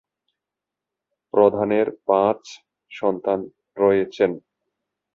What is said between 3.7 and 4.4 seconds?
রয়েছেন।